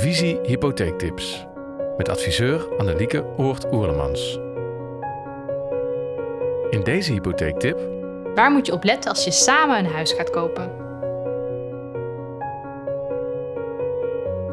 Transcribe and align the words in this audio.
Visie 0.00 0.38
Hypotheektips 0.42 1.46
met 1.96 2.08
adviseur 2.08 2.76
Annelieke 2.78 3.24
Oort-Oerlemans. 3.36 4.38
In 6.70 6.80
deze 6.84 7.12
hypotheektip 7.12 7.78
Waar 8.34 8.50
moet 8.50 8.66
je 8.66 8.72
op 8.72 8.84
letten 8.84 9.10
als 9.10 9.24
je 9.24 9.30
samen 9.30 9.78
een 9.78 9.92
huis 9.92 10.12
gaat 10.12 10.30
kopen? 10.30 10.70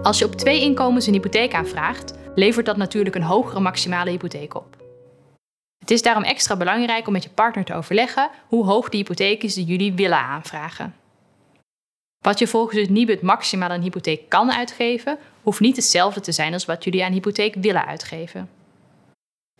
Als 0.04 0.20
je 0.20 0.25
op 0.25 0.36
twee 0.36 0.62
inkomens 0.62 1.07
een 1.07 1.14
hypotheek 1.14 1.54
aanvraagt, 1.54 2.14
levert 2.36 2.66
dat 2.66 2.77
natuurlijk 2.77 3.16
een 3.16 3.21
hogere 3.21 3.59
maximale 3.59 4.09
hypotheek 4.09 4.55
op. 4.55 4.75
Het 5.79 5.91
is 5.91 6.02
daarom 6.02 6.23
extra 6.23 6.57
belangrijk 6.57 7.07
om 7.07 7.14
met 7.14 7.23
je 7.23 7.29
partner 7.29 7.66
te 7.66 7.73
overleggen 7.73 8.29
hoe 8.48 8.66
hoog 8.66 8.89
de 8.89 8.98
hypotheek 8.98 9.43
is 9.43 9.54
die 9.54 9.66
jullie 9.66 9.93
willen 9.93 10.20
aanvragen. 10.20 10.95
Wat 12.20 12.39
je 12.39 12.48
volgens 12.48 12.79
het 12.79 12.89
Nibud 12.89 13.21
maximaal 13.21 13.70
aan 13.70 13.82
hypotheek 13.82 14.29
kan 14.29 14.52
uitgeven, 14.52 15.18
hoeft 15.48 15.59
niet 15.59 15.75
hetzelfde 15.75 16.20
te 16.20 16.32
zijn 16.32 16.54
als 16.54 16.66
wat 16.66 16.84
jullie 16.84 17.04
aan 17.04 17.11
hypotheek 17.11 17.56
willen 17.56 17.86
uitgeven. 17.86 18.50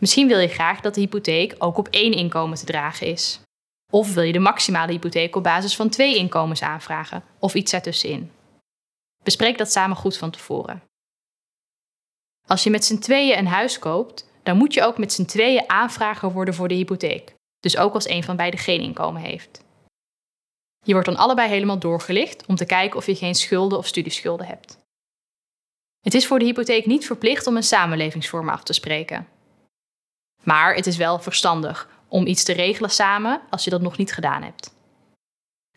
Misschien 0.02 0.28
wil 0.28 0.40
je 0.40 0.48
graag 0.48 0.82
dat 0.82 0.96
de 0.96 1.02
hypotheek 1.02 1.56
ook 1.58 1.78
op 1.78 1.88
één 1.88 2.14
inkomen 2.14 2.58
te 2.58 2.66
dragen 2.66 3.08
is. 3.08 3.40
Of 3.92 4.14
wil 4.14 4.24
je 4.24 4.32
de 4.32 4.40
maximale 4.40 4.92
hypotheek 4.92 5.36
op 5.36 5.44
basis 5.44 5.76
van 5.76 5.90
twee 5.90 6.16
inkomens 6.16 6.62
aanvragen, 6.62 7.24
of 7.40 7.54
iets 7.54 7.74
ertussenin. 7.74 8.32
Bespreek 9.24 9.58
dat 9.58 9.72
samen 9.72 9.98
goed 9.98 10.18
van 10.18 10.32
tevoren. 10.32 10.84
Als 12.48 12.64
je 12.64 12.70
met 12.70 12.86
z'n 12.86 13.00
tweeën 13.00 13.38
een 13.38 13.48
huis 13.48 13.80
koopt, 13.80 14.30
dan 14.44 14.58
moet 14.58 14.74
je 14.74 14.84
ook 14.84 14.98
met 14.98 15.14
z'n 15.14 15.26
tweeën 15.26 15.70
aanvrager 15.70 16.32
worden 16.32 16.54
voor 16.54 16.68
de 16.68 16.76
hypotheek. 16.76 17.34
Dus 17.60 17.78
ook 17.78 17.94
als 17.94 18.10
een 18.10 18.24
van 18.24 18.36
beiden 18.36 18.60
geen 18.60 18.82
inkomen 18.82 19.22
heeft. 19.22 19.64
Je 20.86 20.92
wordt 20.92 21.08
dan 21.08 21.18
allebei 21.18 21.50
helemaal 21.50 21.80
doorgelicht 21.80 22.46
om 22.46 22.56
te 22.56 22.66
kijken 22.66 22.98
of 22.98 23.06
je 23.06 23.16
geen 23.16 23.36
schulden 23.36 23.78
of 23.78 23.88
studieschulden 23.88 24.48
hebt. 24.48 24.86
Het 26.08 26.16
is 26.16 26.28
voor 26.28 26.40
de 26.40 26.46
hypotheek 26.46 26.86
niet 26.86 27.06
verplicht 27.06 27.48
om 27.48 27.56
een 27.56 27.64
samenlevingsvorm 27.64 28.50
af 28.50 28.64
te 28.64 28.74
spreken. 28.74 29.28
Maar 30.44 30.76
het 30.76 30.88
is 30.88 30.98
wel 30.98 31.20
verstandig 31.20 31.90
om 32.08 32.26
iets 32.26 32.44
te 32.44 32.54
regelen 32.54 32.90
samen 32.90 33.42
als 33.50 33.64
je 33.64 33.70
dat 33.70 33.82
nog 33.82 33.98
niet 33.98 34.14
gedaan 34.14 34.44
hebt. 34.44 34.74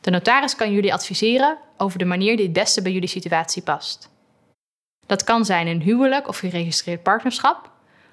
De 0.01 0.11
notaris 0.11 0.57
kan 0.57 0.73
jullie 0.73 0.93
adviseren 0.93 1.59
over 1.77 1.99
de 1.99 2.05
manier 2.05 2.37
die 2.37 2.45
het 2.45 2.55
beste 2.55 2.83
bij 2.83 2.93
jullie 2.93 3.09
situatie 3.09 3.63
past. 3.63 4.11
Dat 5.07 5.25
kan 5.25 5.45
zijn 5.45 5.67
een 5.67 5.83
huwelijk 5.83 6.29
of 6.29 6.39
geregistreerd 6.39 7.03
partnerschap 7.03 7.71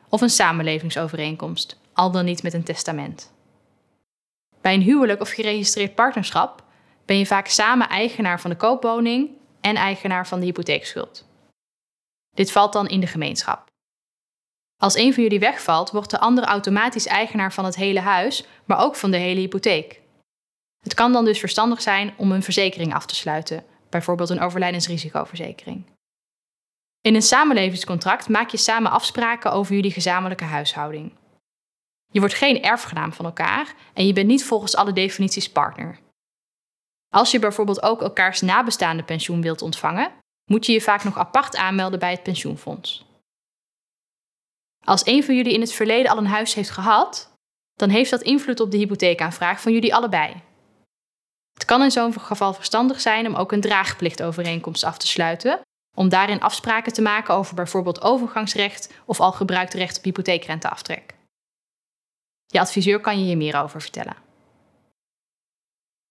of 0.10 0.22
een 0.22 0.30
samenlevingsovereenkomst, 0.30 1.80
al 1.94 2.12
dan 2.12 2.26
niet 2.26 2.44
met 2.44 2.54
een 2.54 2.64
testament. 2.64 3.34
Bij 4.62 4.74
een 4.74 4.82
huwelijk 4.82 5.22
of 5.22 5.30
geregistreerd 5.30 5.96
partnerschap 5.96 6.64
ben 7.06 7.18
je 7.18 7.26
vaak 7.26 7.48
samen 7.48 7.90
eigenaar 7.90 8.42
van 8.42 8.50
de 8.50 8.58
koopwoning 8.58 9.30
en 9.62 9.76
eigenaar 9.76 10.28
van 10.28 10.40
de 10.40 10.46
hypotheekschuld. 10.46 11.26
Dit 12.38 12.52
valt 12.52 12.74
dan 12.74 12.88
in 12.88 13.00
de 13.00 13.08
gemeenschap. 13.08 13.68
Als 14.82 14.96
een 14.96 15.14
van 15.14 15.24
jullie 15.24 15.40
wegvalt, 15.40 15.92
wordt 15.92 16.10
de 16.10 16.20
ander 16.20 16.44
automatisch 16.44 17.06
eigenaar 17.06 17.54
van 17.54 17.66
het 17.66 17.76
hele 17.76 18.00
huis, 18.00 18.46
maar 18.66 18.80
ook 18.80 18.96
van 18.96 19.12
de 19.12 19.18
hele 19.18 19.40
hypotheek. 19.40 20.02
Het 20.84 20.94
kan 20.94 21.12
dan 21.12 21.26
dus 21.26 21.40
verstandig 21.40 21.82
zijn 21.82 22.14
om 22.18 22.32
een 22.32 22.44
verzekering 22.44 22.94
af 22.94 23.06
te 23.06 23.16
sluiten, 23.16 23.66
bijvoorbeeld 23.90 24.30
een 24.30 24.40
overlijdensrisicoverzekering. 24.40 25.86
In 27.02 27.16
een 27.16 27.22
samenlevingscontract 27.22 28.30
maak 28.30 28.50
je 28.50 28.58
samen 28.58 28.92
afspraken 28.92 29.52
over 29.52 29.76
jullie 29.76 29.92
gezamenlijke 29.92 30.44
huishouding. 30.44 31.12
Je 32.12 32.20
wordt 32.20 32.36
geen 32.36 32.64
erfgenaam 32.64 33.14
van 33.14 33.26
elkaar 33.26 33.74
en 33.94 34.08
je 34.08 34.14
bent 34.14 34.28
niet 34.28 34.46
volgens 34.46 34.76
alle 34.76 34.94
definities 34.94 35.52
partner. 35.52 36.00
Als 37.14 37.32
je 37.32 37.40
bijvoorbeeld 37.40 37.82
ook 37.82 38.02
elkaars 38.02 38.42
nabestaande 38.42 39.04
pensioen 39.04 39.42
wilt 39.42 39.62
ontvangen, 39.62 40.12
moet 40.48 40.66
je 40.66 40.72
je 40.72 40.82
vaak 40.82 41.04
nog 41.04 41.18
apart 41.18 41.56
aanmelden 41.56 42.00
bij 42.00 42.12
het 42.12 42.24
pensioenfonds. 42.24 43.06
Als 44.84 45.06
een 45.06 45.24
van 45.24 45.36
jullie 45.36 45.54
in 45.54 45.62
het 45.62 45.74
verleden 45.74 46.12
al 46.12 46.18
een 46.18 46.28
huis 46.28 46.54
heeft 46.54 46.70
gehad, 46.70 47.34
dan 47.74 47.90
heeft 47.90 48.10
dat 48.10 48.22
invloed 48.22 48.60
op 48.60 48.72
de 48.72 48.78
hypotheekaanvraag 48.78 49.62
van 49.62 49.74
jullie 49.74 49.96
allebei. 49.96 50.42
Het 51.54 51.66
kan 51.66 51.84
in 51.84 51.92
zo'n 51.92 52.20
geval 52.20 52.54
verstandig 52.54 53.02
zijn 53.02 53.28
om 53.28 53.36
ook 53.36 53.52
een 53.52 53.62
draagplichtovereenkomst 53.62 54.84
af 54.84 54.98
te 54.98 55.08
sluiten, 55.08 55.60
om 55.96 56.10
daarin 56.10 56.42
afspraken 56.42 56.94
te 56.94 57.02
maken 57.02 57.34
over 57.34 57.56
bijvoorbeeld 57.56 58.02
overgangsrecht 58.02 58.94
of 59.06 59.20
al 59.20 59.32
gebruikt 59.32 59.74
recht 59.74 59.98
op 59.98 60.04
hypotheekrenteaftrek. 60.04 61.16
Je 62.46 62.60
adviseur 62.60 63.00
kan 63.00 63.20
je 63.20 63.26
hier 63.26 63.38
meer 63.38 63.62
over 63.62 63.82
vertellen. 63.82 64.16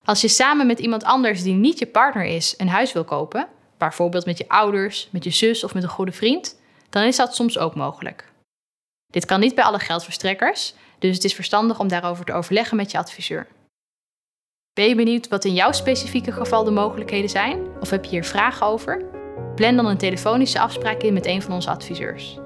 Als 0.05 0.21
je 0.21 0.29
samen 0.29 0.67
met 0.67 0.79
iemand 0.79 1.05
anders 1.05 1.43
die 1.43 1.55
niet 1.55 1.79
je 1.79 1.87
partner 1.87 2.25
is 2.25 2.55
een 2.57 2.69
huis 2.69 2.93
wil 2.93 3.05
kopen, 3.05 3.49
bijvoorbeeld 3.79 4.27
met 4.27 4.39
je 4.39 4.49
ouders, 4.49 5.09
met 5.11 5.25
je 5.25 5.31
zus 5.31 5.65
of 5.65 5.75
met 5.75 5.83
een 5.83 5.89
goede 5.89 6.13
vriend, 6.13 6.61
dan 6.91 7.03
is 7.03 7.17
dat 7.17 7.35
soms 7.35 7.59
ook 7.59 7.75
mogelijk. 7.75 8.33
Dit 9.07 9.25
kan 9.25 9.41
niet 9.41 9.55
bij 9.55 9.65
alle 9.65 9.79
geldverstrekkers, 9.79 10.75
dus 10.99 11.15
het 11.15 11.25
is 11.25 11.35
verstandig 11.35 11.79
om 11.79 11.89
daarover 11.89 12.25
te 12.25 12.33
overleggen 12.33 12.77
met 12.77 12.91
je 12.91 12.99
adviseur. 12.99 13.47
Ben 14.73 14.89
je 14.89 14.95
benieuwd 14.95 15.29
wat 15.29 15.45
in 15.45 15.55
jouw 15.55 15.73
specifieke 15.73 16.33
geval 16.33 16.65
de 16.65 16.71
mogelijkheden 16.71 17.31
zijn? 17.31 17.81
Of 17.81 17.91
heb 17.91 18.05
je 18.05 18.11
hier 18.11 18.25
vragen 18.25 18.67
over? 18.67 19.05
Plan 19.55 19.77
dan 19.77 19.87
een 19.87 19.99
telefonische 19.99 20.61
afspraak 20.61 21.03
in 21.03 21.13
met 21.13 21.27
een 21.27 21.43
van 21.43 21.53
onze 21.53 21.71
adviseurs. 21.71 22.39